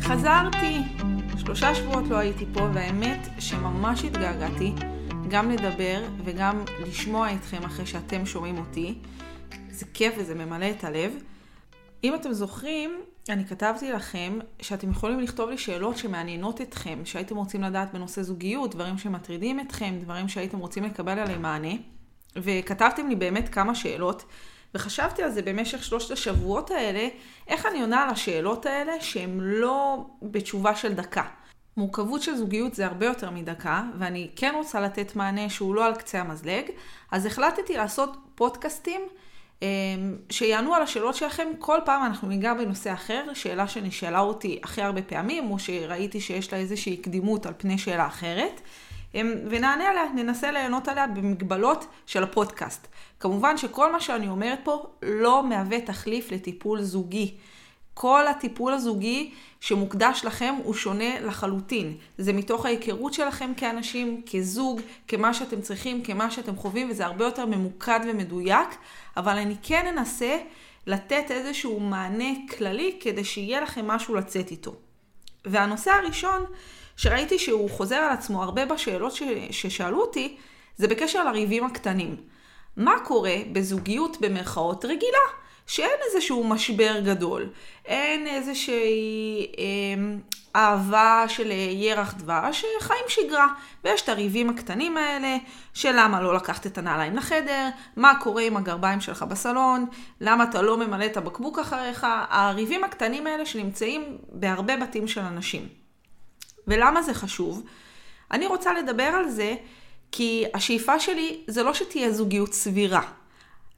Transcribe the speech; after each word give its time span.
חזרתי! 0.00 0.78
שלושה 1.38 1.74
שבועות 1.74 2.04
לא 2.08 2.16
הייתי 2.16 2.46
פה, 2.52 2.60
והאמת 2.74 3.28
שממש 3.38 4.04
התגעגעתי 4.04 4.72
גם 5.28 5.50
לדבר 5.50 6.02
וגם 6.24 6.64
לשמוע 6.86 7.34
אתכם 7.34 7.62
אחרי 7.62 7.86
שאתם 7.86 8.26
שומעים 8.26 8.58
אותי. 8.58 8.98
זה 9.70 9.86
כיף 9.94 10.14
וזה 10.18 10.34
ממלא 10.34 10.70
את 10.70 10.84
הלב. 10.84 11.12
אם 12.04 12.14
אתם 12.14 12.32
זוכרים, 12.32 13.00
אני 13.28 13.44
כתבתי 13.44 13.92
לכם 13.92 14.38
שאתם 14.60 14.90
יכולים 14.90 15.20
לכתוב 15.20 15.50
לי 15.50 15.58
שאלות 15.58 15.96
שמעניינות 15.96 16.60
אתכם, 16.60 16.98
שהייתם 17.04 17.36
רוצים 17.36 17.62
לדעת 17.62 17.92
בנושא 17.92 18.22
זוגיות, 18.22 18.74
דברים 18.74 18.98
שמטרידים 18.98 19.60
אתכם, 19.60 19.94
דברים 20.00 20.28
שהייתם 20.28 20.58
רוצים 20.58 20.84
לקבל 20.84 21.18
עליהם 21.18 21.42
מענה. 21.42 21.74
וכתבתם 22.36 23.08
לי 23.08 23.16
באמת 23.16 23.48
כמה 23.48 23.74
שאלות, 23.74 24.24
וחשבתי 24.74 25.22
על 25.22 25.30
זה 25.30 25.42
במשך 25.42 25.84
שלושת 25.84 26.10
השבועות 26.10 26.70
האלה, 26.70 27.08
איך 27.48 27.66
אני 27.66 27.80
עונה 27.80 28.02
על 28.02 28.10
השאלות 28.10 28.66
האלה 28.66 28.92
שהן 29.00 29.40
לא 29.40 30.06
בתשובה 30.22 30.74
של 30.74 30.92
דקה. 30.92 31.24
מורכבות 31.76 32.22
של 32.22 32.36
זוגיות 32.36 32.74
זה 32.74 32.86
הרבה 32.86 33.06
יותר 33.06 33.30
מדקה, 33.30 33.82
ואני 33.98 34.30
כן 34.36 34.52
רוצה 34.56 34.80
לתת 34.80 35.16
מענה 35.16 35.50
שהוא 35.50 35.74
לא 35.74 35.86
על 35.86 35.94
קצה 35.94 36.20
המזלג, 36.20 36.64
אז 37.10 37.26
החלטתי 37.26 37.76
לעשות 37.76 38.16
פודקאסטים 38.34 39.00
אמ, 39.62 40.16
שיענו 40.30 40.74
על 40.74 40.82
השאלות 40.82 41.14
שלכם. 41.14 41.48
כל 41.58 41.78
פעם 41.84 42.04
אנחנו 42.04 42.28
ניגע 42.28 42.54
בנושא 42.54 42.92
אחר, 42.92 43.24
שאלה 43.34 43.68
שנשאלה 43.68 44.20
אותי 44.20 44.58
הכי 44.62 44.82
הרבה 44.82 45.02
פעמים, 45.02 45.50
או 45.50 45.58
שראיתי 45.58 46.20
שיש 46.20 46.52
לה 46.52 46.58
איזושהי 46.58 46.96
קדימות 46.96 47.46
על 47.46 47.52
פני 47.56 47.78
שאלה 47.78 48.06
אחרת. 48.06 48.60
ונענה 49.50 49.88
עליה, 49.88 50.04
ננסה 50.14 50.50
ליהנות 50.50 50.88
עליה 50.88 51.06
במגבלות 51.06 51.86
של 52.06 52.22
הפודקאסט. 52.22 52.88
כמובן 53.20 53.56
שכל 53.56 53.92
מה 53.92 54.00
שאני 54.00 54.28
אומרת 54.28 54.58
פה 54.64 54.86
לא 55.02 55.42
מהווה 55.48 55.80
תחליף 55.80 56.32
לטיפול 56.32 56.82
זוגי. 56.82 57.34
כל 57.94 58.28
הטיפול 58.28 58.72
הזוגי 58.72 59.30
שמוקדש 59.60 60.24
לכם 60.24 60.54
הוא 60.64 60.74
שונה 60.74 61.20
לחלוטין. 61.20 61.96
זה 62.18 62.32
מתוך 62.32 62.66
ההיכרות 62.66 63.14
שלכם 63.14 63.52
כאנשים, 63.56 64.22
כזוג, 64.32 64.80
כמה 65.08 65.34
שאתם 65.34 65.60
צריכים, 65.60 66.02
כמה 66.02 66.30
שאתם 66.30 66.56
חווים, 66.56 66.90
וזה 66.90 67.06
הרבה 67.06 67.24
יותר 67.24 67.46
ממוקד 67.46 68.00
ומדויק, 68.08 68.68
אבל 69.16 69.38
אני 69.38 69.54
כן 69.62 69.86
אנסה 69.86 70.38
לתת 70.86 71.30
איזשהו 71.30 71.80
מענה 71.80 72.34
כללי 72.56 72.98
כדי 73.00 73.24
שיהיה 73.24 73.60
לכם 73.60 73.86
משהו 73.86 74.14
לצאת 74.14 74.50
איתו. 74.50 74.74
והנושא 75.44 75.90
הראשון, 75.90 76.44
שראיתי 76.96 77.38
שהוא 77.38 77.70
חוזר 77.70 77.96
על 77.96 78.12
עצמו 78.12 78.42
הרבה 78.42 78.66
בשאלות 78.66 79.12
ש... 79.12 79.22
ששאלו 79.50 80.00
אותי, 80.00 80.36
זה 80.76 80.88
בקשר 80.88 81.24
לריבים 81.24 81.64
הקטנים. 81.64 82.16
מה 82.76 82.94
קורה 83.04 83.36
בזוגיות 83.52 84.16
במרכאות 84.20 84.84
רגילה? 84.84 85.42
שאין 85.66 85.98
איזשהו 86.06 86.44
משבר 86.44 87.00
גדול, 87.00 87.48
אין 87.84 88.26
איזושהי 88.26 89.46
אה, 89.58 90.14
אהבה 90.56 91.24
של 91.28 91.50
ירח 91.70 92.14
דבש, 92.14 92.64
חיים 92.80 93.04
שגרה. 93.08 93.48
ויש 93.84 94.02
את 94.02 94.08
הריבים 94.08 94.50
הקטנים 94.50 94.96
האלה, 94.96 95.36
של 95.74 95.92
למה 95.94 96.20
לא 96.20 96.34
לקחת 96.34 96.66
את 96.66 96.78
הנעליים 96.78 97.16
לחדר, 97.16 97.68
מה 97.96 98.12
קורה 98.20 98.42
עם 98.42 98.56
הגרביים 98.56 99.00
שלך 99.00 99.22
בסלון, 99.22 99.86
למה 100.20 100.44
אתה 100.44 100.62
לא 100.62 100.76
ממלא 100.76 101.06
את 101.06 101.16
הבקבוק 101.16 101.58
אחריך, 101.58 102.06
הריבים 102.30 102.84
הקטנים 102.84 103.26
האלה 103.26 103.46
שנמצאים 103.46 104.18
בהרבה 104.28 104.76
בתים 104.76 105.08
של 105.08 105.20
אנשים. 105.20 105.81
ולמה 106.66 107.02
זה 107.02 107.14
חשוב? 107.14 107.62
אני 108.30 108.46
רוצה 108.46 108.72
לדבר 108.72 109.02
על 109.02 109.28
זה 109.28 109.54
כי 110.12 110.44
השאיפה 110.54 111.00
שלי 111.00 111.40
זה 111.46 111.62
לא 111.62 111.74
שתהיה 111.74 112.12
זוגיות 112.12 112.52
סבירה. 112.52 113.02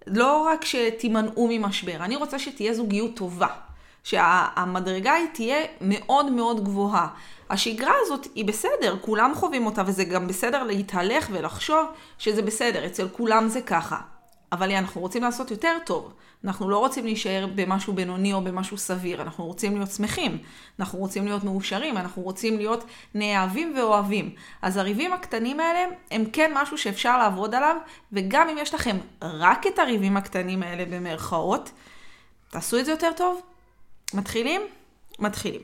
לא 0.07 0.43
רק 0.43 0.65
שתימנעו 0.65 1.49
ממשבר, 1.51 1.97
אני 1.97 2.17
רוצה 2.17 2.39
שתהיה 2.39 2.75
זוגיות 2.75 3.17
טובה. 3.17 3.49
שהמדרגה 4.05 5.13
היא 5.13 5.27
תהיה 5.33 5.65
מאוד 5.81 6.33
מאוד 6.33 6.65
גבוהה. 6.65 7.09
השגרה 7.51 7.93
הזאת 8.03 8.27
היא 8.35 8.45
בסדר, 8.45 8.97
כולם 9.01 9.33
חווים 9.35 9.67
אותה, 9.67 9.83
וזה 9.87 10.05
גם 10.05 10.27
בסדר 10.27 10.63
להתהלך 10.63 11.29
ולחשוב 11.33 11.87
שזה 12.19 12.43
בסדר, 12.43 12.87
אצל 12.87 13.09
כולם 13.09 13.49
זה 13.49 13.61
ככה. 13.63 14.01
אבל 14.53 14.71
אנחנו 14.71 15.01
רוצים 15.01 15.23
לעשות 15.23 15.51
יותר 15.51 15.79
טוב. 15.87 16.13
אנחנו 16.45 16.71
לא 16.71 16.79
רוצים 16.79 17.05
להישאר 17.05 17.47
במשהו 17.55 17.93
בינוני 17.93 18.33
או 18.33 18.41
במשהו 18.41 18.79
סביר, 18.79 19.23
אנחנו 19.23 19.47
רוצים 19.47 19.77
להיות 19.77 19.91
שמחים, 19.91 20.39
אנחנו 20.79 20.99
רוצים 20.99 21.25
להיות 21.25 21.45
מאושרים, 21.45 21.97
אנחנו 21.97 22.23
רוצים 22.23 22.57
להיות 22.57 22.85
נאהבים 23.15 23.75
ואוהבים. 23.77 24.35
אז 24.63 24.77
הריבים 24.77 25.13
הקטנים 25.13 25.61
האלה 25.61 25.95
הם 26.11 26.25
כן 26.33 26.53
משהו 26.55 26.79
שאפשר 26.79 27.19
לעבוד 27.19 27.55
עליו, 27.55 27.77
וגם 28.13 28.49
אם 28.49 28.59
יש 28.59 28.75
לכם 28.75 28.97
רק 29.23 29.67
את 29.67 29.79
הריבים 29.79 30.17
הקטנים 30.17 30.63
האלה 30.63 30.85
במרכאות, 30.85 31.71
תעשו 32.51 32.79
את 32.79 32.85
זה 32.85 32.91
יותר 32.91 33.11
טוב. 33.17 33.41
מתחילים? 34.15 34.63
מתחילים. 35.19 35.63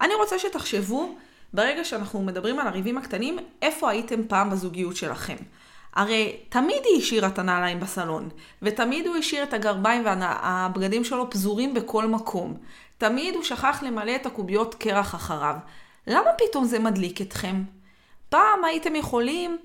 אני 0.00 0.14
רוצה 0.14 0.38
שתחשבו, 0.38 1.14
ברגע 1.52 1.84
שאנחנו 1.84 2.22
מדברים 2.22 2.58
על 2.58 2.66
הריבים 2.66 2.98
הקטנים, 2.98 3.38
איפה 3.62 3.90
הייתם 3.90 4.28
פעם 4.28 4.50
בזוגיות 4.50 4.96
שלכם. 4.96 5.36
הרי 5.94 6.36
תמיד 6.48 6.82
היא 6.84 6.98
השאירה 6.98 7.28
את 7.28 7.38
הנעליים 7.38 7.80
בסלון, 7.80 8.28
ותמיד 8.62 9.06
הוא 9.06 9.16
השאיר 9.16 9.42
את 9.42 9.54
הגרביים 9.54 10.04
והבגדים 10.04 11.04
שלו 11.04 11.30
פזורים 11.30 11.74
בכל 11.74 12.06
מקום. 12.06 12.56
תמיד 12.98 13.34
הוא 13.34 13.42
שכח 13.42 13.82
למלא 13.82 14.16
את 14.16 14.26
הקוביות 14.26 14.74
קרח 14.74 15.14
אחריו. 15.14 15.54
למה 16.06 16.30
פתאום 16.38 16.64
זה 16.64 16.78
מדליק 16.78 17.20
אתכם? 17.20 17.62
פעם 18.28 18.64
הייתם 18.64 18.96
יכולים 18.96 19.58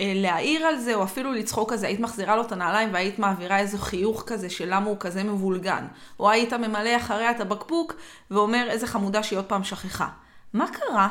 אה, 0.00 0.12
להעיר 0.14 0.66
על 0.66 0.78
זה, 0.78 0.94
או 0.94 1.04
אפילו 1.04 1.32
לצחוק 1.32 1.72
כזה, 1.72 1.86
היית 1.86 2.00
מחזירה 2.00 2.36
לו 2.36 2.42
את 2.42 2.52
הנעליים 2.52 2.88
והיית 2.92 3.18
מעבירה 3.18 3.58
איזה 3.58 3.78
חיוך 3.78 4.24
כזה 4.26 4.50
של 4.50 4.64
למה 4.68 4.86
הוא 4.86 4.96
כזה 5.00 5.24
מבולגן. 5.24 5.86
או 6.20 6.30
היית 6.30 6.52
ממלא 6.52 6.96
אחריה 6.96 7.30
את 7.30 7.40
הבקבוק 7.40 7.94
ואומר 8.30 8.66
איזה 8.70 8.86
חמודה 8.86 9.22
שהיא 9.22 9.38
עוד 9.38 9.44
פעם 9.44 9.64
שכחה. 9.64 10.08
מה 10.52 10.66
קרה? 10.72 11.08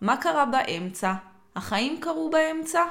מה 0.00 0.16
קרה 0.16 0.44
באמצע? 0.44 1.12
החיים 1.56 2.00
קרו 2.00 2.30
באמצע? 2.30 2.82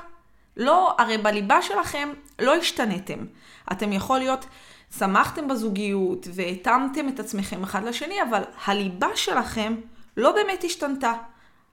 לא, 0.58 0.96
הרי 0.98 1.18
בליבה 1.18 1.62
שלכם 1.62 2.10
לא 2.40 2.56
השתנתם. 2.56 3.20
אתם 3.72 3.94
יכול 3.94 4.20
להיות, 4.20 4.46
שמחתם 4.98 5.48
בזוגיות 5.48 6.28
והתאמתם 6.34 7.10
את 7.10 7.20
עצמכם 7.20 7.64
אחד 7.64 7.84
לשני, 7.84 8.22
אבל 8.30 8.42
הליבה 8.66 9.08
שלכם 9.16 9.76
לא 10.18 10.32
באמת 10.32 10.64
השתנתה. 10.64 11.14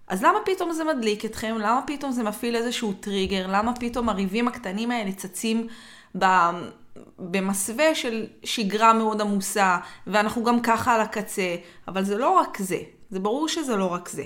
אז 0.07 0.23
למה 0.23 0.39
פתאום 0.45 0.73
זה 0.73 0.85
מדליק 0.85 1.25
אתכם? 1.25 1.57
למה 1.59 1.81
פתאום 1.87 2.13
זה 2.13 2.23
מפעיל 2.23 2.57
איזשהו 2.57 2.93
טריגר? 2.93 3.47
למה 3.49 3.73
פתאום 3.81 4.09
הריבים 4.09 4.49
הקטנים 4.49 4.91
האלה 4.91 5.13
צצים 5.13 5.67
ב... 6.19 6.25
במסווה 7.19 7.95
של 7.95 8.27
שגרה 8.45 8.93
מאוד 8.93 9.21
עמוסה, 9.21 9.79
ואנחנו 10.07 10.45
גם 10.45 10.61
ככה 10.61 10.95
על 10.95 11.01
הקצה, 11.01 11.57
אבל 11.89 12.05
זה 12.05 12.19
לא 12.19 12.31
רק 12.31 12.59
זה. 12.59 12.79
זה 13.11 13.21
ברור 13.21 13.49
שזה 13.49 13.77
לא 13.77 13.93
רק 13.93 14.09
זה. 14.09 14.25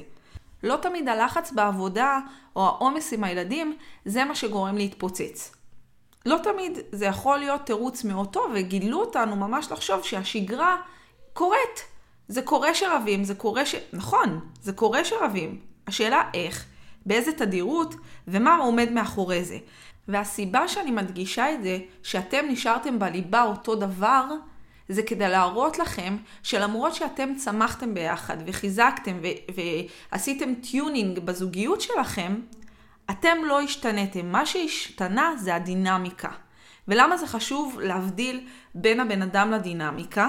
לא 0.66 0.76
תמיד 0.76 1.08
הלחץ 1.08 1.52
בעבודה 1.52 2.18
או 2.56 2.66
העומס 2.66 3.12
עם 3.12 3.24
הילדים 3.24 3.76
זה 4.04 4.24
מה 4.24 4.34
שגורם 4.34 4.76
להתפוצץ. 4.76 5.56
לא 6.26 6.36
תמיד 6.42 6.78
זה 6.92 7.06
יכול 7.06 7.38
להיות 7.38 7.66
תירוץ 7.66 8.04
מאוד 8.04 8.32
טוב, 8.32 8.50
וגילו 8.54 9.00
אותנו 9.00 9.36
ממש 9.36 9.72
לחשוב 9.72 10.02
שהשגרה 10.02 10.76
קורית. 11.32 11.84
זה 12.28 12.42
קורה 12.42 12.74
שרבים, 12.74 13.24
זה 13.24 13.34
קורה 13.34 13.66
ש... 13.66 13.74
נכון, 13.92 14.40
זה 14.62 14.72
קורה 14.72 15.04
שרבים. 15.04 15.60
השאלה 15.86 16.22
איך, 16.34 16.66
באיזה 17.06 17.32
תדירות, 17.32 17.94
ומה 18.28 18.56
עומד 18.56 18.92
מאחורי 18.92 19.44
זה. 19.44 19.58
והסיבה 20.08 20.68
שאני 20.68 20.90
מדגישה 20.90 21.54
את 21.54 21.62
זה, 21.62 21.78
שאתם 22.02 22.44
נשארתם 22.48 22.98
בליבה 22.98 23.42
אותו 23.42 23.74
דבר, 23.74 24.24
זה 24.88 25.02
כדי 25.02 25.28
להראות 25.28 25.78
לכם 25.78 26.16
שלמרות 26.42 26.94
שאתם 26.94 27.34
צמחתם 27.34 27.94
ביחד 27.94 28.36
וחיזקתם 28.46 29.18
ו- 29.22 29.52
ועשיתם 30.12 30.54
tuning 30.54 31.18
בזוגיות 31.18 31.80
שלכם, 31.80 32.40
אתם 33.10 33.36
לא 33.46 33.60
השתנתם. 33.60 34.32
מה 34.32 34.46
שהשתנה 34.46 35.34
זה 35.38 35.54
הדינמיקה. 35.54 36.30
ולמה 36.88 37.16
זה 37.16 37.26
חשוב 37.26 37.80
להבדיל 37.80 38.46
בין 38.74 39.00
הבן 39.00 39.22
אדם 39.22 39.50
לדינמיקה? 39.50 40.28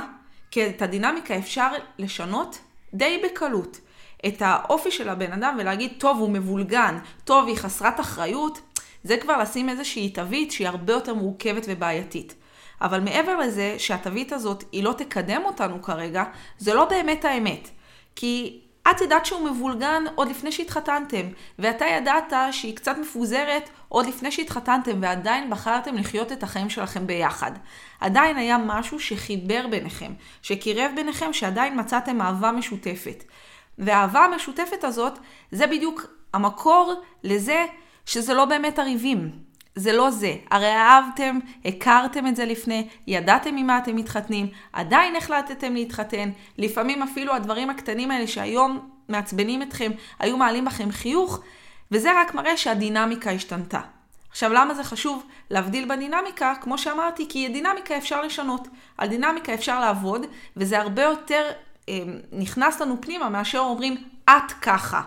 כי 0.51 0.69
את 0.69 0.81
הדינמיקה 0.81 1.37
אפשר 1.37 1.71
לשנות 1.99 2.59
די 2.93 3.21
בקלות. 3.25 3.79
את 4.25 4.41
האופי 4.41 4.91
של 4.91 5.09
הבן 5.09 5.31
אדם 5.31 5.55
ולהגיד, 5.59 5.93
טוב, 5.97 6.17
הוא 6.17 6.29
מבולגן, 6.29 6.97
טוב, 7.23 7.47
היא 7.47 7.55
חסרת 7.55 7.99
אחריות, 7.99 8.61
זה 9.03 9.17
כבר 9.17 9.37
לשים 9.37 9.69
איזושהי 9.69 10.09
תווית 10.09 10.51
שהיא 10.51 10.67
הרבה 10.67 10.93
יותר 10.93 11.13
מורכבת 11.13 11.65
ובעייתית. 11.67 12.35
אבל 12.81 12.99
מעבר 12.99 13.37
לזה 13.37 13.75
שהתווית 13.77 14.33
הזאת 14.33 14.63
היא 14.71 14.83
לא 14.83 14.93
תקדם 14.97 15.41
אותנו 15.45 15.81
כרגע, 15.81 16.23
זה 16.57 16.73
לא 16.73 16.85
באמת 16.85 17.25
האמת. 17.25 17.69
כי 18.15 18.61
את 18.91 19.01
ידעת 19.01 19.25
שהוא 19.25 19.49
מבולגן 19.49 20.03
עוד 20.15 20.29
לפני 20.29 20.51
שהתחתנתם, 20.51 21.27
ואתה 21.59 21.85
ידעת 21.85 22.33
שהיא 22.51 22.75
קצת 22.75 22.97
מפוזרת 22.97 23.69
עוד 23.89 24.05
לפני 24.05 24.31
שהתחתנתם, 24.31 24.97
ועדיין 25.01 25.49
בחרתם 25.49 25.95
לחיות 25.95 26.31
את 26.31 26.43
החיים 26.43 26.69
שלכם 26.69 27.07
ביחד. 27.07 27.51
עדיין 27.99 28.37
היה 28.37 28.57
משהו 28.57 28.99
שחיבר 28.99 29.67
ביניכם, 29.67 30.13
שקירב 30.41 30.91
ביניכם, 30.95 31.33
שעדיין 31.33 31.79
מצאתם 31.79 32.21
אהבה 32.21 32.51
משותפת. 32.51 33.23
והאהבה 33.77 34.25
המשותפת 34.25 34.83
הזאת, 34.83 35.19
זה 35.51 35.67
בדיוק 35.67 36.05
המקור 36.33 37.01
לזה 37.23 37.65
שזה 38.05 38.33
לא 38.33 38.45
באמת 38.45 38.79
הריבים. 38.79 39.46
זה 39.77 39.93
לא 39.93 40.11
זה. 40.11 40.35
הרי 40.51 40.71
אהבתם, 40.71 41.39
הכרתם 41.65 42.27
את 42.27 42.35
זה 42.35 42.45
לפני, 42.45 42.87
ידעתם 43.07 43.55
ממה 43.55 43.77
אתם 43.77 43.95
מתחתנים, 43.95 44.47
עדיין 44.73 45.15
החלטתם 45.15 45.73
להתחתן. 45.73 46.29
לפעמים 46.57 47.03
אפילו 47.03 47.33
הדברים 47.33 47.69
הקטנים 47.69 48.11
האלה 48.11 48.27
שהיום 48.27 48.89
מעצבנים 49.09 49.61
אתכם, 49.61 49.91
היו 50.19 50.37
מעלים 50.37 50.65
בכם 50.65 50.91
חיוך, 50.91 51.39
וזה 51.91 52.21
רק 52.21 52.35
מראה 52.35 52.57
שהדינמיקה 52.57 53.31
השתנתה. 53.31 53.79
עכשיו, 54.29 54.53
למה 54.53 54.73
זה 54.73 54.83
חשוב 54.83 55.25
להבדיל 55.49 55.85
בדינמיקה? 55.85 56.53
כמו 56.61 56.77
שאמרתי, 56.77 57.25
כי 57.29 57.47
דינמיקה 57.47 57.97
אפשר 57.97 58.21
לשנות. 58.21 58.67
על 58.97 59.07
דינמיקה 59.07 59.53
אפשר 59.53 59.79
לעבוד, 59.79 60.25
וזה 60.57 60.79
הרבה 60.79 61.01
יותר 61.01 61.43
אה, 61.89 61.99
נכנס 62.31 62.81
לנו 62.81 63.01
פנימה 63.01 63.29
מאשר 63.29 63.59
אומרים, 63.59 63.97
את 64.29 64.51
ככה, 64.61 65.01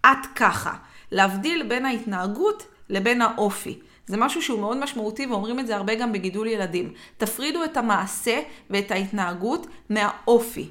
את 0.00 0.26
ככה. 0.34 0.72
להבדיל 1.12 1.62
בין 1.62 1.86
ההתנהגות 1.86 2.66
לבין 2.88 3.22
האופי. 3.22 3.78
זה 4.10 4.16
משהו 4.16 4.42
שהוא 4.42 4.60
מאוד 4.60 4.76
משמעותי 4.76 5.26
ואומרים 5.26 5.60
את 5.60 5.66
זה 5.66 5.76
הרבה 5.76 5.94
גם 5.94 6.12
בגידול 6.12 6.46
ילדים. 6.46 6.92
תפרידו 7.18 7.64
את 7.64 7.76
המעשה 7.76 8.40
ואת 8.70 8.90
ההתנהגות 8.90 9.66
מהאופי. 9.90 10.68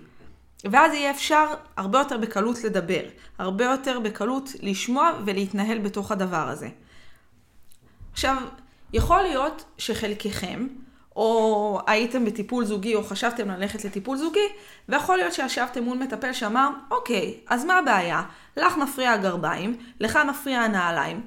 ואז 0.64 0.94
יהיה 0.94 1.12
אפשר 1.12 1.46
הרבה 1.78 2.00
יותר 2.00 2.18
בקלות 2.18 2.64
לדבר, 2.64 3.02
הרבה 3.38 3.66
יותר 3.66 4.00
בקלות 4.00 4.50
לשמוע 4.62 5.12
ולהתנהל 5.26 5.78
בתוך 5.78 6.12
הדבר 6.12 6.48
הזה. 6.50 6.70
עכשיו, 8.12 8.38
יכול 8.94 9.22
להיות 9.22 9.66
שחלקכם, 9.78 10.68
או 11.16 11.80
הייתם 11.88 12.26
בטיפול 12.26 12.66
זוגי 12.66 12.96
או 12.96 13.04
חשבתם 13.04 13.52
ללכת 13.52 13.86
לטיפול 13.86 14.18
זוגי, 14.18 14.48
ויכול 14.90 15.18
להיות 15.18 15.34
שישבתם 15.34 15.84
מול 15.84 15.98
מטפל 15.98 16.34
שאמר, 16.34 16.70
אוקיי, 16.92 17.40
אז 17.48 17.66
מה 17.66 17.78
הבעיה? 17.78 18.24
לך 18.58 18.78
מפריע 18.78 19.12
הגרביים, 19.12 19.78
לך 20.00 20.20
מפריע 20.30 20.60
הנעליים, 20.60 21.22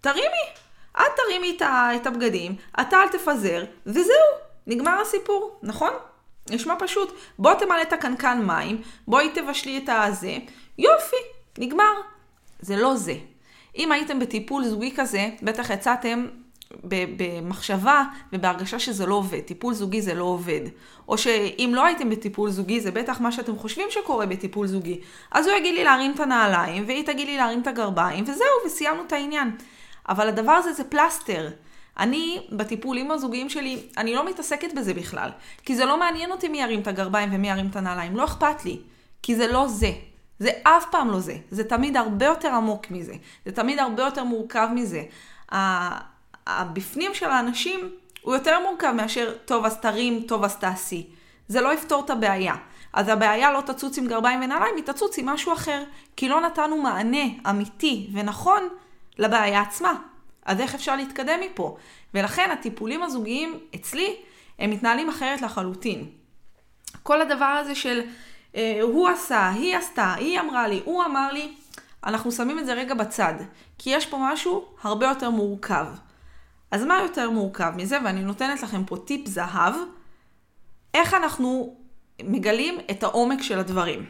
תרימי. 0.00 0.65
את 0.98 1.06
תרימי 1.16 1.56
את 1.96 2.06
הבגדים, 2.06 2.54
אתה 2.80 3.02
אל 3.02 3.08
תפזר, 3.08 3.64
וזהו, 3.86 4.32
נגמר 4.66 5.00
הסיפור, 5.00 5.58
נכון? 5.62 5.90
נשמע 6.50 6.74
פשוט. 6.78 7.12
בוא 7.38 7.54
תמלא 7.54 7.82
את 7.82 7.92
הקנקן 7.92 8.42
מים, 8.46 8.82
בואי 9.08 9.30
תבשלי 9.34 9.78
את 9.78 9.88
הזה, 9.88 10.36
יופי, 10.78 11.16
נגמר. 11.58 11.92
זה 12.60 12.76
לא 12.76 12.96
זה. 12.96 13.14
אם 13.76 13.92
הייתם 13.92 14.18
בטיפול 14.18 14.64
זוגי 14.64 14.94
כזה, 14.96 15.28
בטח 15.42 15.70
יצאתם 15.70 16.26
במחשבה 16.82 18.04
ובהרגשה 18.32 18.78
שזה 18.78 19.06
לא 19.06 19.14
עובד. 19.14 19.40
טיפול 19.40 19.74
זוגי 19.74 20.02
זה 20.02 20.14
לא 20.14 20.24
עובד. 20.24 20.60
או 21.08 21.18
שאם 21.18 21.72
לא 21.74 21.84
הייתם 21.84 22.10
בטיפול 22.10 22.50
זוגי, 22.50 22.80
זה 22.80 22.90
בטח 22.90 23.20
מה 23.20 23.32
שאתם 23.32 23.56
חושבים 23.56 23.86
שקורה 23.90 24.26
בטיפול 24.26 24.66
זוגי. 24.66 25.00
אז 25.30 25.46
הוא 25.46 25.56
יגיד 25.56 25.74
לי 25.74 25.84
להרים 25.84 26.12
את 26.14 26.20
הנעליים, 26.20 26.84
והיא 26.86 27.06
תגיד 27.06 27.26
לי 27.26 27.36
להרים 27.36 27.62
את 27.62 27.66
הגרביים, 27.66 28.24
וזהו, 28.24 28.46
וסיימנו 28.66 29.02
את 29.06 29.12
העניין. 29.12 29.56
אבל 30.08 30.28
הדבר 30.28 30.52
הזה 30.52 30.72
זה 30.72 30.84
פלסטר. 30.84 31.48
אני, 31.98 32.46
בטיפולים 32.52 33.10
הזוגיים 33.10 33.48
שלי, 33.48 33.82
אני 33.96 34.14
לא 34.14 34.26
מתעסקת 34.26 34.74
בזה 34.74 34.94
בכלל. 34.94 35.30
כי 35.64 35.76
זה 35.76 35.84
לא 35.84 35.98
מעניין 35.98 36.30
אותי 36.30 36.48
מי 36.48 36.62
ירים 36.62 36.80
את 36.80 36.86
הגרביים 36.86 37.28
ומי 37.32 37.50
ירים 37.50 37.66
את 37.70 37.76
הנעליים. 37.76 38.16
לא 38.16 38.24
אכפת 38.24 38.64
לי. 38.64 38.78
כי 39.22 39.36
זה 39.36 39.46
לא 39.46 39.68
זה. 39.68 39.90
זה 40.38 40.50
אף 40.62 40.84
פעם 40.90 41.10
לא 41.10 41.20
זה. 41.20 41.36
זה 41.50 41.64
תמיד 41.64 41.96
הרבה 41.96 42.26
יותר 42.26 42.48
עמוק 42.48 42.90
מזה. 42.90 43.14
זה 43.46 43.52
תמיד 43.52 43.78
הרבה 43.78 44.02
יותר 44.02 44.24
מורכב 44.24 44.68
מזה. 44.74 45.02
הבפנים 46.46 47.14
של 47.14 47.26
האנשים 47.26 47.90
הוא 48.22 48.34
יותר 48.34 48.60
מורכב 48.60 48.92
מאשר, 48.96 49.34
טוב 49.44 49.64
אז 49.64 49.80
תרים, 49.80 50.22
טוב 50.28 50.44
אז 50.44 50.56
תעשי. 50.56 51.06
זה 51.48 51.60
לא 51.60 51.74
יפתור 51.74 52.04
את 52.04 52.10
הבעיה. 52.10 52.54
אז 52.92 53.08
הבעיה 53.08 53.52
לא 53.52 53.60
תצוץ 53.60 53.98
עם 53.98 54.06
גרביים 54.06 54.42
ונעליים, 54.42 54.76
היא 54.76 54.84
תצוץ 54.84 55.18
עם 55.18 55.26
משהו 55.26 55.52
אחר. 55.52 55.82
כי 56.16 56.28
לא 56.28 56.40
נתנו 56.40 56.76
מענה 56.76 57.24
אמיתי 57.50 58.10
ונכון 58.12 58.68
לבעיה 59.18 59.60
עצמה. 59.60 59.94
אז 60.44 60.60
איך 60.60 60.74
אפשר 60.74 60.96
להתקדם 60.96 61.40
מפה? 61.40 61.76
ולכן 62.14 62.50
הטיפולים 62.50 63.02
הזוגיים 63.02 63.58
אצלי, 63.74 64.16
הם 64.58 64.70
מתנהלים 64.70 65.08
אחרת 65.08 65.42
לחלוטין. 65.42 66.10
כל 67.02 67.22
הדבר 67.22 67.44
הזה 67.44 67.74
של 67.74 68.00
אה, 68.56 68.78
הוא 68.82 69.08
עשה, 69.08 69.50
היא 69.50 69.76
עשתה, 69.76 70.14
היא 70.14 70.40
אמרה 70.40 70.68
לי, 70.68 70.82
הוא 70.84 71.04
אמר 71.04 71.32
לי, 71.32 71.52
אנחנו 72.04 72.32
שמים 72.32 72.58
את 72.58 72.66
זה 72.66 72.74
רגע 72.74 72.94
בצד. 72.94 73.34
כי 73.78 73.90
יש 73.90 74.06
פה 74.06 74.18
משהו 74.20 74.64
הרבה 74.82 75.06
יותר 75.06 75.30
מורכב. 75.30 75.86
אז 76.70 76.84
מה 76.84 76.98
יותר 77.02 77.30
מורכב 77.30 77.72
מזה? 77.76 77.98
ואני 78.04 78.22
נותנת 78.22 78.62
לכם 78.62 78.84
פה 78.84 78.96
טיפ 78.96 79.26
זהב, 79.26 79.74
איך 80.94 81.14
אנחנו 81.14 81.76
מגלים 82.22 82.78
את 82.90 83.02
העומק 83.02 83.42
של 83.42 83.58
הדברים. 83.58 84.06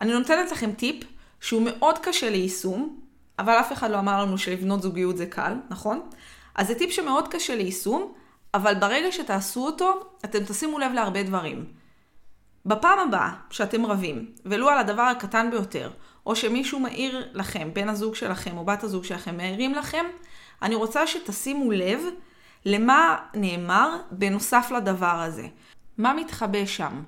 אני 0.00 0.12
נותנת 0.12 0.52
לכם 0.52 0.72
טיפ 0.72 1.04
שהוא 1.40 1.62
מאוד 1.62 1.98
קשה 1.98 2.30
ליישום, 2.30 3.00
אבל 3.38 3.52
אף 3.52 3.72
אחד 3.72 3.90
לא 3.90 3.98
אמר 3.98 4.22
לנו 4.22 4.38
שלבנות 4.38 4.82
זוגיות 4.82 5.16
זה 5.16 5.26
קל, 5.26 5.54
נכון? 5.70 6.00
אז 6.54 6.66
זה 6.66 6.74
טיפ 6.74 6.90
שמאוד 6.90 7.28
קשה 7.28 7.56
ליישום, 7.56 8.12
אבל 8.54 8.74
ברגע 8.74 9.12
שתעשו 9.12 9.66
אותו, 9.66 10.00
אתם 10.24 10.44
תשימו 10.44 10.78
לב 10.78 10.92
להרבה 10.92 11.22
דברים. 11.22 11.64
בפעם 12.66 12.98
הבאה 12.98 13.30
שאתם 13.50 13.86
רבים, 13.86 14.30
ולו 14.44 14.68
על 14.68 14.78
הדבר 14.78 15.02
הקטן 15.02 15.50
ביותר, 15.50 15.90
או 16.26 16.36
שמישהו 16.36 16.80
מעיר 16.80 17.28
לכם, 17.32 17.70
בן 17.72 17.88
הזוג 17.88 18.14
שלכם 18.14 18.58
או 18.58 18.64
בת 18.64 18.84
הזוג 18.84 19.04
שלכם 19.04 19.36
מעירים 19.36 19.74
לכם, 19.74 20.04
אני 20.62 20.74
רוצה 20.74 21.06
שתשימו 21.06 21.72
לב 21.72 22.00
למה 22.64 23.16
נאמר 23.34 23.96
בנוסף 24.10 24.70
לדבר 24.76 25.06
הזה. 25.06 25.46
מה 25.98 26.14
מתחבא 26.14 26.66
שם? 26.66 27.02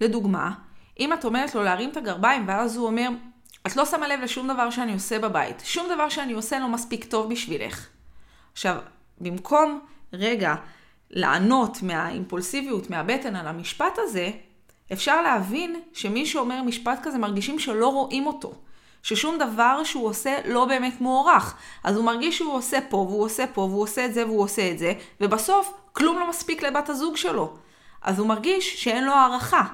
לדוגמה, 0.00 0.50
אם 1.00 1.12
את 1.12 1.24
אומרת 1.24 1.54
לו 1.54 1.62
להרים 1.62 1.90
את 1.90 1.96
הגרביים, 1.96 2.48
ואז 2.48 2.76
הוא 2.76 2.86
אומר, 2.86 3.08
את 3.66 3.76
לא 3.76 3.84
שמה 3.84 4.08
לב 4.08 4.20
לשום 4.20 4.48
דבר 4.48 4.70
שאני 4.70 4.92
עושה 4.92 5.18
בבית. 5.18 5.62
שום 5.64 5.86
דבר 5.94 6.08
שאני 6.08 6.32
עושה 6.32 6.58
לא 6.58 6.68
מספיק 6.68 7.04
טוב 7.04 7.30
בשבילך. 7.30 7.86
עכשיו, 8.52 8.76
במקום 9.20 9.80
רגע 10.12 10.54
לענות 11.10 11.82
מהאימפולסיביות, 11.82 12.90
מהבטן 12.90 13.36
על 13.36 13.46
המשפט 13.46 13.98
הזה, 13.98 14.30
אפשר 14.92 15.22
להבין 15.22 15.80
שמי 15.92 16.26
שאומר 16.26 16.62
משפט 16.62 16.98
כזה 17.02 17.18
מרגישים 17.18 17.58
שלא 17.58 17.88
רואים 17.88 18.26
אותו. 18.26 18.54
ששום 19.02 19.38
דבר 19.38 19.84
שהוא 19.84 20.06
עושה 20.06 20.36
לא 20.44 20.64
באמת 20.64 21.00
מוערך. 21.00 21.56
אז 21.84 21.96
הוא 21.96 22.04
מרגיש 22.04 22.38
שהוא 22.38 22.54
עושה 22.54 22.78
פה, 22.88 22.96
והוא 22.96 23.24
עושה 23.24 23.46
פה, 23.46 23.60
והוא 23.60 23.82
עושה 23.82 24.04
את 24.04 24.14
זה, 24.14 24.26
והוא 24.26 24.42
עושה 24.42 24.70
את 24.70 24.78
זה, 24.78 24.92
ובסוף 25.20 25.72
כלום 25.92 26.18
לא 26.18 26.28
מספיק 26.28 26.62
לבת 26.62 26.88
הזוג 26.88 27.16
שלו. 27.16 27.56
אז 28.02 28.18
הוא 28.18 28.28
מרגיש 28.28 28.84
שאין 28.84 29.04
לו 29.04 29.12
הערכה. 29.12 29.64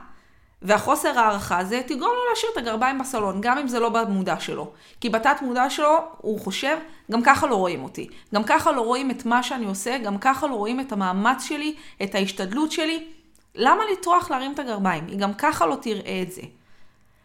והחוסר 0.63 1.19
הערכה 1.19 1.59
הזה 1.59 1.81
תגרום 1.87 2.13
לו 2.15 2.31
להשאיר 2.31 2.53
את 2.53 2.57
הגרביים 2.57 2.99
בסלון, 2.99 3.41
גם 3.41 3.59
אם 3.59 3.69
זה 3.69 3.81
לא 3.81 3.89
במודע 3.89 4.41
שלו. 4.41 4.71
כי 5.01 5.09
בתת 5.09 5.43
מודע 5.43 5.71
שלו 5.71 5.99
הוא 6.19 6.41
חושב, 6.41 6.79
גם 7.11 7.23
ככה 7.23 7.47
לא 7.47 7.57
רואים 7.57 7.85
אותי. 7.85 8.09
גם 8.35 8.45
ככה 8.45 8.73
לא 8.73 8.81
רואים 8.81 9.11
את 9.11 9.27
מה 9.27 9.43
שאני 9.43 9.67
עושה, 9.67 9.99
גם 9.99 10.19
ככה 10.19 10.47
לא 10.47 10.55
רואים 10.55 10.81
את 10.81 10.93
המאמץ 10.93 11.43
שלי, 11.43 11.75
את 12.03 12.15
ההשתדלות 12.15 12.73
שלי. 12.73 13.07
למה 13.55 13.83
לטרוח 13.93 14.31
להרים 14.31 14.53
את 14.53 14.59
הגרביים? 14.59 15.07
היא 15.07 15.19
גם 15.19 15.35
ככה 15.35 15.67
לא 15.67 15.75
תראה 15.75 16.23
את 16.23 16.33
זה. 16.33 16.43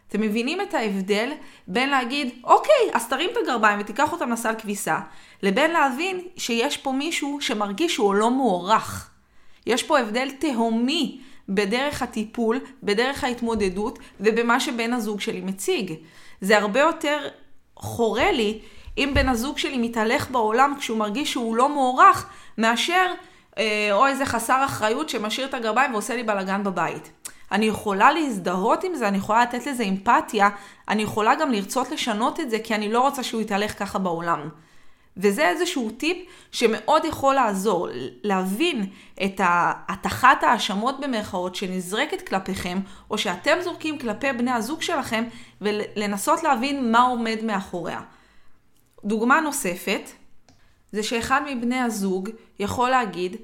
אתם 0.08 0.20
מבינים 0.20 0.60
את 0.60 0.74
ההבדל 0.74 1.32
בין 1.68 1.90
להגיד, 1.90 2.30
אוקיי, 2.44 2.90
אז 2.92 3.08
תרים 3.08 3.30
את 3.32 3.36
הגרביים 3.42 3.80
ותיקח 3.80 4.12
אותם 4.12 4.32
לסל 4.32 4.54
כביסה, 4.58 4.98
לבין 5.42 5.70
להבין 5.70 6.20
שיש 6.36 6.76
פה 6.76 6.92
מישהו 6.92 7.40
שמרגיש 7.40 7.94
שהוא 7.94 8.14
לא 8.14 8.30
מוערך. 8.30 9.10
יש 9.66 9.82
פה 9.82 9.98
הבדל 9.98 10.30
תהומי 10.30 11.20
בדרך 11.48 12.02
הטיפול, 12.02 12.60
בדרך 12.82 13.24
ההתמודדות 13.24 13.98
ובמה 14.20 14.60
שבן 14.60 14.92
הזוג 14.92 15.20
שלי 15.20 15.40
מציג. 15.40 15.94
זה 16.40 16.58
הרבה 16.58 16.80
יותר 16.80 17.28
חורה 17.76 18.32
לי 18.32 18.60
אם 18.98 19.10
בן 19.14 19.28
הזוג 19.28 19.58
שלי 19.58 19.78
מתהלך 19.78 20.30
בעולם 20.30 20.74
כשהוא 20.78 20.98
מרגיש 20.98 21.32
שהוא 21.32 21.56
לא 21.56 21.68
מוערך, 21.68 22.26
מאשר 22.58 23.06
אה, 23.58 23.88
או 23.92 24.06
איזה 24.06 24.26
חסר 24.26 24.62
אחריות 24.64 25.08
שמשאיר 25.08 25.46
את 25.46 25.54
הגרביים 25.54 25.92
ועושה 25.92 26.16
לי 26.16 26.22
בלאגן 26.22 26.64
בבית. 26.64 27.10
אני 27.52 27.66
יכולה 27.66 28.12
להזדהות 28.12 28.84
עם 28.84 28.94
זה, 28.94 29.08
אני 29.08 29.18
יכולה 29.18 29.42
לתת 29.42 29.66
לזה 29.66 29.82
אמפתיה, 29.82 30.48
אני 30.88 31.02
יכולה 31.02 31.34
גם 31.34 31.52
לרצות 31.52 31.90
לשנות 31.90 32.40
את 32.40 32.50
זה, 32.50 32.58
כי 32.64 32.74
אני 32.74 32.92
לא 32.92 33.00
רוצה 33.00 33.22
שהוא 33.22 33.40
יתהלך 33.40 33.78
ככה 33.78 33.98
בעולם. 33.98 34.48
וזה 35.16 35.48
איזשהו 35.48 35.90
טיפ 35.90 36.26
שמאוד 36.52 37.04
יכול 37.04 37.34
לעזור, 37.34 37.88
להבין 38.22 38.86
את 39.24 39.40
הטחת 39.88 40.42
ההאשמות 40.42 41.00
במרכאות 41.00 41.54
שנזרקת 41.54 42.28
כלפיכם, 42.28 42.80
או 43.10 43.18
שאתם 43.18 43.56
זורקים 43.60 43.98
כלפי 43.98 44.32
בני 44.32 44.50
הזוג 44.50 44.82
שלכם, 44.82 45.24
ולנסות 45.60 46.42
להבין 46.42 46.92
מה 46.92 47.02
עומד 47.02 47.38
מאחוריה. 47.42 48.00
דוגמה 49.04 49.40
נוספת, 49.40 50.10
זה 50.92 51.02
שאחד 51.02 51.40
מבני 51.46 51.80
הזוג 51.80 52.30
יכול 52.58 52.90
להגיד, 52.90 53.36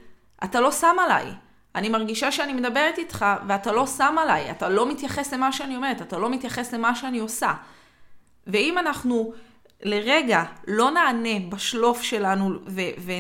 אתה 0.44 0.60
לא 0.60 0.72
שם 0.72 0.96
עליי. 1.04 1.26
אני 1.74 1.88
מרגישה 1.88 2.32
שאני 2.32 2.52
מדברת 2.52 2.98
איתך 2.98 3.26
ואתה 3.48 3.72
לא 3.72 3.86
שם 3.86 4.16
עליי, 4.18 4.50
אתה 4.50 4.68
לא 4.68 4.90
מתייחס 4.90 5.32
למה 5.32 5.52
שאני 5.52 5.76
אומרת, 5.76 6.02
אתה 6.02 6.18
לא 6.18 6.30
מתייחס 6.30 6.74
למה 6.74 6.94
שאני 6.94 7.18
עושה. 7.18 7.52
ואם 8.46 8.78
אנחנו 8.78 9.32
לרגע 9.82 10.42
לא 10.66 10.90
נענה 10.90 11.48
בשלוף 11.48 12.02
שלנו 12.02 12.50
ו- 12.66 13.14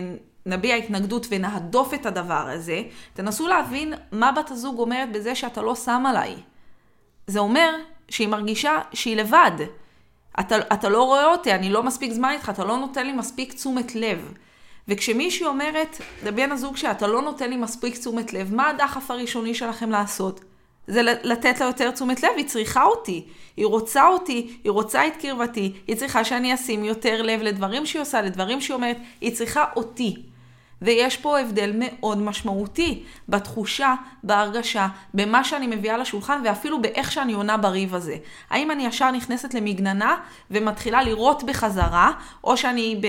ונביע 0.46 0.74
התנגדות 0.74 1.26
ונהדוף 1.30 1.94
את 1.94 2.06
הדבר 2.06 2.48
הזה, 2.48 2.82
תנסו 3.14 3.48
להבין 3.48 3.94
מה 4.12 4.32
בת 4.32 4.50
הזוג 4.50 4.78
אומרת 4.78 5.12
בזה 5.12 5.34
שאתה 5.34 5.62
לא 5.62 5.74
שם 5.74 6.04
עליי. 6.06 6.36
זה 7.26 7.38
אומר 7.38 7.74
שהיא 8.08 8.28
מרגישה 8.28 8.78
שהיא 8.92 9.16
לבד. 9.16 9.50
אתה, 10.40 10.58
אתה 10.58 10.88
לא 10.88 11.02
רואה 11.02 11.26
אותי, 11.26 11.54
אני 11.54 11.70
לא 11.70 11.82
מספיק 11.82 12.12
זמן 12.12 12.30
איתך, 12.30 12.50
אתה 12.50 12.64
לא 12.64 12.76
נותן 12.76 13.06
לי 13.06 13.12
מספיק 13.12 13.52
תשומת 13.52 13.94
לב. 13.94 14.32
וכשמישהי 14.88 15.46
אומרת 15.46 15.96
לבן 16.24 16.52
הזוג 16.52 16.76
שאתה 16.76 17.06
לא 17.06 17.22
נותן 17.22 17.50
לי 17.50 17.56
מספיק 17.56 17.98
תשומת 17.98 18.32
לב, 18.32 18.54
מה 18.54 18.68
הדחף 18.68 19.10
הראשוני 19.10 19.54
שלכם 19.54 19.90
לעשות? 19.90 20.40
זה 20.90 21.02
לתת 21.02 21.60
לה 21.60 21.66
יותר 21.66 21.90
תשומת 21.90 22.22
לב, 22.22 22.30
היא 22.36 22.46
צריכה 22.46 22.84
אותי, 22.84 23.24
היא 23.56 23.66
רוצה 23.66 24.06
אותי, 24.06 24.56
היא 24.64 24.72
רוצה 24.72 25.06
את 25.06 25.16
קרבתי, 25.16 25.72
היא 25.86 25.96
צריכה 25.96 26.24
שאני 26.24 26.54
אשים 26.54 26.84
יותר 26.84 27.22
לב 27.22 27.42
לדברים 27.42 27.86
שהיא 27.86 28.02
עושה, 28.02 28.22
לדברים 28.22 28.60
שהיא 28.60 28.74
אומרת, 28.74 28.96
היא 29.20 29.34
צריכה 29.34 29.64
אותי. 29.76 30.16
ויש 30.82 31.16
פה 31.16 31.38
הבדל 31.38 31.72
מאוד 31.74 32.18
משמעותי 32.18 33.02
בתחושה, 33.28 33.94
בהרגשה, 34.22 34.88
במה 35.14 35.44
שאני 35.44 35.66
מביאה 35.66 35.98
לשולחן 35.98 36.40
ואפילו 36.44 36.82
באיך 36.82 37.12
שאני 37.12 37.32
עונה 37.32 37.56
בריב 37.56 37.94
הזה. 37.94 38.16
האם 38.50 38.70
אני 38.70 38.86
ישר 38.86 39.10
נכנסת 39.10 39.54
למגננה 39.54 40.16
ומתחילה 40.50 41.02
לראות 41.02 41.42
בחזרה, 41.42 42.10
או 42.44 42.56
שאני 42.56 43.00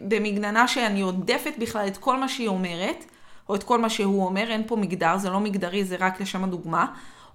במגננה 0.00 0.68
שאני 0.68 1.00
עודפת 1.00 1.52
בכלל 1.58 1.86
את 1.86 1.96
כל 1.96 2.16
מה 2.16 2.28
שהיא 2.28 2.48
אומרת, 2.48 3.04
או 3.48 3.54
את 3.54 3.62
כל 3.62 3.78
מה 3.78 3.90
שהוא 3.90 4.24
אומר, 4.24 4.50
אין 4.50 4.62
פה 4.66 4.76
מגדר, 4.76 5.16
זה 5.16 5.30
לא 5.30 5.40
מגדרי, 5.40 5.84
זה 5.84 5.96
רק 6.00 6.20
לשם 6.20 6.44
הדוגמה, 6.44 6.86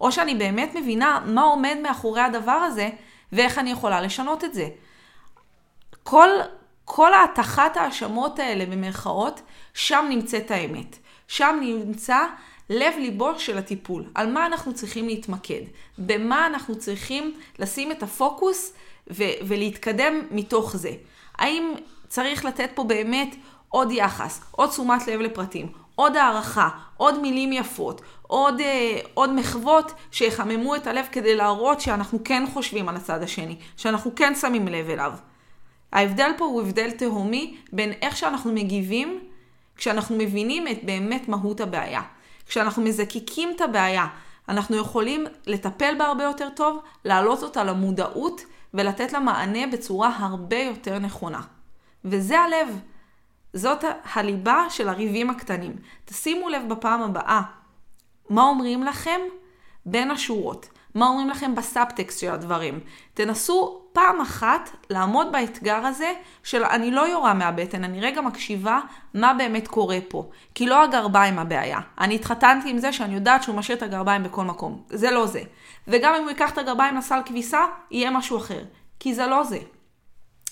או 0.01 0.11
שאני 0.11 0.35
באמת 0.35 0.75
מבינה 0.75 1.21
מה 1.25 1.41
עומד 1.41 1.77
מאחורי 1.83 2.21
הדבר 2.21 2.51
הזה 2.51 2.89
ואיך 3.31 3.57
אני 3.57 3.71
יכולה 3.71 4.01
לשנות 4.01 4.43
את 4.43 4.53
זה. 4.53 4.69
כל, 6.03 6.29
כל 6.85 7.13
ההטחת 7.13 7.77
ההאשמות 7.77 8.39
האלה 8.39 8.65
במרכאות, 8.65 9.41
שם 9.73 10.05
נמצאת 10.09 10.51
האמת. 10.51 10.97
שם 11.27 11.59
נמצא 11.61 12.19
לב 12.69 12.93
ליבו 12.97 13.39
של 13.39 13.57
הטיפול. 13.57 14.03
על 14.15 14.31
מה 14.31 14.45
אנחנו 14.45 14.73
צריכים 14.73 15.07
להתמקד. 15.07 15.61
במה 15.97 16.45
אנחנו 16.45 16.79
צריכים 16.79 17.33
לשים 17.59 17.91
את 17.91 18.03
הפוקוס 18.03 18.73
ו- 19.11 19.23
ולהתקדם 19.47 20.21
מתוך 20.31 20.75
זה. 20.75 20.91
האם 21.37 21.73
צריך 22.07 22.45
לתת 22.45 22.69
פה 22.73 22.83
באמת 22.83 23.35
עוד 23.69 23.91
יחס, 23.91 24.41
עוד 24.51 24.69
תשומת 24.69 25.07
לב 25.07 25.19
לפרטים, 25.21 25.67
עוד 25.95 26.17
הערכה, 26.17 26.69
עוד 26.97 27.19
מילים 27.19 27.53
יפות, 27.53 28.01
עוד, 28.21 28.59
אה, 28.59 28.99
עוד 29.13 29.33
מחוות 29.33 29.91
שיחממו 30.11 30.75
את 30.75 30.87
הלב 30.87 31.05
כדי 31.11 31.35
להראות 31.35 31.81
שאנחנו 31.81 32.19
כן 32.23 32.43
חושבים 32.53 32.89
על 32.89 32.95
הצד 32.95 33.23
השני, 33.23 33.55
שאנחנו 33.77 34.11
כן 34.15 34.35
שמים 34.35 34.67
לב 34.67 34.89
אליו. 34.89 35.13
ההבדל 35.91 36.31
פה 36.37 36.45
הוא 36.45 36.61
הבדל 36.61 36.91
תהומי 36.91 37.57
בין 37.73 37.93
איך 38.01 38.17
שאנחנו 38.17 38.53
מגיבים 38.53 39.19
כשאנחנו 39.77 40.15
מבינים 40.15 40.67
את 40.67 40.83
באמת 40.83 41.27
מהות 41.27 41.61
הבעיה. 41.61 42.01
כשאנחנו 42.47 42.83
מזקקים 42.83 43.49
את 43.55 43.61
הבעיה, 43.61 44.07
אנחנו 44.49 44.75
יכולים 44.75 45.25
לטפל 45.47 45.95
בה 45.97 46.05
הרבה 46.05 46.23
יותר 46.23 46.49
טוב, 46.55 46.79
להעלות 47.05 47.43
אותה 47.43 47.63
למודעות 47.63 48.41
ולתת 48.73 49.13
לה 49.13 49.19
מענה 49.19 49.67
בצורה 49.67 50.15
הרבה 50.17 50.57
יותר 50.59 50.99
נכונה. 50.99 51.41
וזה 52.05 52.39
הלב. 52.39 52.79
זאת 53.55 53.83
הליבה 54.13 54.65
של 54.69 54.89
הריבים 54.89 55.29
הקטנים. 55.29 55.75
תשימו 56.05 56.49
לב 56.49 56.61
בפעם 56.69 57.01
הבאה 57.01 57.41
מה 58.29 58.41
אומרים 58.41 58.83
לכם 58.83 59.19
בין 59.85 60.11
השורות. 60.11 60.69
מה 60.95 61.07
אומרים 61.07 61.29
לכם 61.29 61.55
בסאבטקסט 61.55 62.19
של 62.19 62.31
הדברים. 62.31 62.79
תנסו 63.13 63.81
פעם 63.93 64.21
אחת 64.21 64.69
לעמוד 64.89 65.31
באתגר 65.31 65.85
הזה 65.85 66.13
של 66.43 66.63
אני 66.63 66.91
לא 66.91 67.07
יורה 67.07 67.33
מהבטן, 67.33 67.83
אני 67.83 68.01
רגע 68.01 68.21
מקשיבה 68.21 68.79
מה 69.13 69.33
באמת 69.33 69.67
קורה 69.67 69.97
פה. 70.07 70.29
כי 70.55 70.65
לא 70.65 70.83
הגרביים 70.83 71.39
הבעיה. 71.39 71.79
אני 71.99 72.15
התחתנתי 72.15 72.69
עם 72.69 72.77
זה 72.77 72.93
שאני 72.93 73.15
יודעת 73.15 73.43
שהוא 73.43 73.55
משאיר 73.55 73.77
את 73.77 73.83
הגרביים 73.83 74.23
בכל 74.23 74.43
מקום. 74.43 74.83
זה 74.89 75.11
לא 75.11 75.25
זה. 75.25 75.41
וגם 75.87 76.13
אם 76.15 76.21
הוא 76.21 76.29
ייקח 76.29 76.51
את 76.51 76.57
הגרביים 76.57 76.97
לסל 76.97 77.19
כביסה, 77.25 77.65
יהיה 77.91 78.11
משהו 78.11 78.37
אחר. 78.37 78.63
כי 78.99 79.13
זה 79.13 79.27
לא 79.27 79.43
זה. 79.43 79.59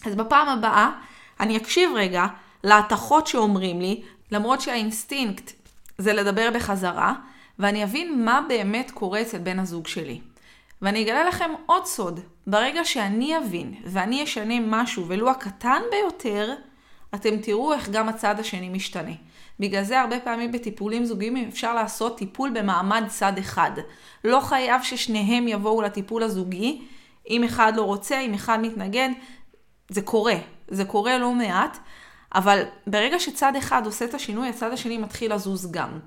אז 0.06 0.16
בפעם 0.16 0.50
הבאה, 0.50 0.92
אני 1.40 1.58
אקשיב 1.58 1.92
רגע 1.96 2.26
להטחות 2.64 3.28
שאומרים 3.28 3.82
לי, 3.82 4.02
למרות 4.32 4.62
שהאינסטינקט 4.62 5.52
זה 5.98 6.14
לדבר 6.14 6.50
בחזרה, 6.54 7.14
ואני 7.60 7.84
אבין 7.84 8.26
מה 8.26 8.42
באמת 8.48 8.92
קורה 8.92 9.22
אצל 9.22 9.38
בן 9.38 9.60
הזוג 9.60 9.88
שלי. 9.88 10.22
ואני 10.82 11.04
אגלה 11.04 11.24
לכם 11.24 11.52
עוד 11.66 11.86
סוד. 11.86 12.20
ברגע 12.48 12.86
שאני 12.86 13.38
אבין 13.38 13.74
ואני 13.86 14.24
אשנה 14.24 14.60
משהו, 14.60 15.08
ולו 15.08 15.30
הקטן 15.30 15.82
ביותר, 15.92 16.54
אתם 17.16 17.38
תראו 17.38 17.74
איך 17.74 17.90
גם 17.90 18.10
הצד 18.10 18.40
השני 18.40 18.70
משתנה. 18.70 19.12
בגלל 19.60 19.84
זה 19.84 20.02
הרבה 20.02 20.20
פעמים 20.20 20.52
בטיפולים 20.52 21.06
זוגיים 21.06 21.38
אפשר 21.38 21.74
לעשות 21.74 22.18
טיפול 22.18 22.50
במעמד 22.50 23.04
צד 23.08 23.38
אחד. 23.38 23.72
לא 24.24 24.40
חייב 24.40 24.82
ששניהם 24.84 25.48
יבואו 25.48 25.82
לטיפול 25.82 26.24
הזוגי, 26.24 26.82
אם 27.30 27.44
אחד 27.44 27.74
לא 27.76 27.82
רוצה, 27.82 28.20
אם 28.20 28.34
אחד 28.34 28.60
מתנגד, 28.62 29.10
זה 29.90 30.02
קורה. 30.02 30.36
זה 30.68 30.86
קורה 30.86 31.18
לא 31.18 31.34
מעט, 31.34 31.78
אבל 32.36 32.64
ברגע 32.88 33.20
שצד 33.20 33.56
אחד 33.56 33.86
עושה 33.86 34.06
את 34.06 34.14
השינוי, 34.14 34.50
הצד 34.50 34.72
השני 34.72 34.98
מתחיל 34.98 35.34
לזוז 35.34 35.72
גם. 35.72 36.00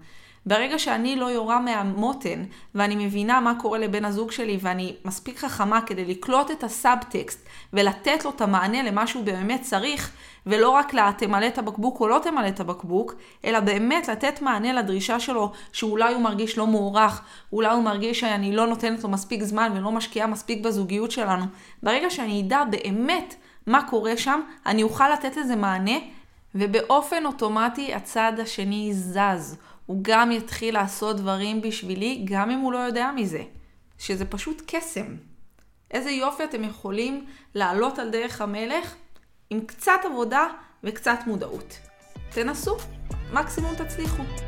ברגע 0.47 0.79
שאני 0.79 1.17
לא 1.17 1.27
יורה 1.27 1.61
מהמותן, 1.61 2.45
ואני 2.75 3.07
מבינה 3.07 3.41
מה 3.41 3.55
קורה 3.61 3.79
לבן 3.79 4.05
הזוג 4.05 4.31
שלי, 4.31 4.59
ואני 4.61 4.97
מספיק 5.05 5.39
חכמה 5.39 5.81
כדי 5.81 6.05
לקלוט 6.05 6.51
את 6.51 6.65
הסאבטקסט, 6.65 7.49
ולתת 7.73 8.25
לו 8.25 8.31
את 8.31 8.41
המענה 8.41 8.83
למה 8.83 9.07
שהוא 9.07 9.25
באמת 9.25 9.63
צריך, 9.63 10.11
ולא 10.47 10.71
רק 10.71 10.95
לתמלא 10.95 11.47
את 11.47 11.59
הבקבוק 11.59 12.01
או 12.01 12.09
לא 12.09 12.21
תמלא 12.23 12.49
את 12.49 12.61
הבקבוק, 12.61 13.15
אלא 13.45 13.61
באמת 13.61 14.09
לתת 14.09 14.43
מענה 14.43 14.73
לדרישה 14.73 15.21
שלו, 15.21 15.53
שאולי 15.73 16.15
הוא 16.15 16.23
מרגיש 16.23 16.59
לא 16.59 16.67
מוערך, 16.67 17.23
אולי 17.53 17.75
הוא 17.75 17.83
מרגיש 17.83 18.21
שאני 18.21 18.57
לא 18.57 18.67
נותנת 18.67 19.05
לו 19.05 19.09
מספיק 19.09 19.43
זמן 19.43 19.73
ולא 19.77 19.93
משקיעה 19.93 20.27
מספיק 20.27 20.65
בזוגיות 20.65 21.11
שלנו. 21.11 21.45
ברגע 21.83 22.11
שאני 22.11 22.43
אדע 22.43 22.65
באמת 22.65 23.35
מה 23.67 23.83
קורה 23.83 24.17
שם, 24.17 24.41
אני 24.67 24.83
אוכל 24.83 25.13
לתת 25.13 25.37
לזה 25.37 25.57
מענה, 25.57 25.97
ובאופן 26.59 27.27
אוטומטי 27.27 27.95
הצד 27.95 28.33
השני 28.43 28.95
זז. 28.95 29.57
הוא 29.87 29.99
גם 30.03 30.33
יתחיל 30.33 30.75
לעשות 30.75 31.17
דברים 31.17 31.61
בשבילי, 31.61 32.25
גם 32.25 32.51
אם 32.51 32.59
הוא 32.59 32.73
לא 32.73 32.79
יודע 32.79 33.11
מזה. 33.17 33.43
שזה 33.99 34.25
פשוט 34.25 34.63
קסם. 34.67 35.17
איזה 35.91 36.11
יופי 36.11 36.45
אתם 36.45 36.65
יכולים 36.65 37.27
לעלות 37.55 37.99
על 37.99 38.11
דרך 38.11 38.41
המלך 38.41 38.95
עם 39.51 39.61
קצת 39.61 40.01
עבודה 40.05 40.47
וקצת 40.85 41.19
מודעות. 41.27 41.79
תנסו, 42.31 42.77
מקסימום 43.33 43.75
תצליחו. 43.75 44.46